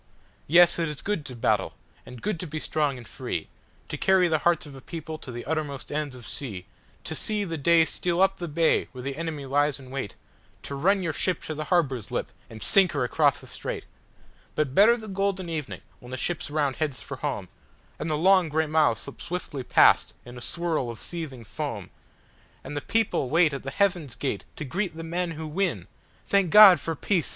[0.47, 1.73] Yes, it is good to battle,
[2.07, 3.49] and good to be strong and free,
[3.89, 6.65] To carry the hearts of a people to the uttermost ends of sea,
[7.03, 10.15] To see the day steal up the bay where the enemy lies in wait,
[10.63, 14.97] To run your ship to the harbor's lip and sink her across the strait:—But better
[14.97, 17.49] the golden evening when the ships round heads for home,
[17.99, 21.91] And the long gray miles slip swiftly past in a swirl of seething foam,
[22.63, 25.85] And the people wait at the haven's gate to greet the men who win!
[26.25, 27.29] Thank God for peace!